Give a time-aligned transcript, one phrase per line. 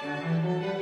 [0.00, 0.77] Música